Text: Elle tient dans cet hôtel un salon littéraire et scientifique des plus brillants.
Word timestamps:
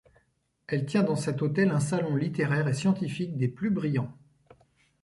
Elle 0.65 0.87
tient 0.87 1.03
dans 1.03 1.15
cet 1.15 1.43
hôtel 1.43 1.69
un 1.69 1.79
salon 1.79 2.15
littéraire 2.15 2.67
et 2.67 2.73
scientifique 2.73 3.37
des 3.37 3.47
plus 3.49 3.69
brillants. 3.69 4.17